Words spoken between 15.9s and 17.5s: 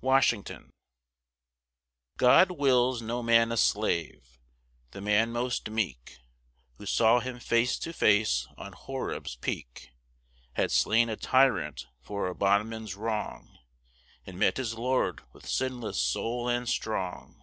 soul and strong.